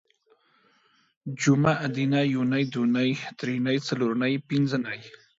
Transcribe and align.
جومه 1.39 1.73
ادینه 1.85 2.21
یونۍ 2.35 2.63
دونۍ 2.73 3.11
درېنۍ 3.39 3.77
څلورنۍ 3.87 4.33
پنځنۍ 4.47 4.99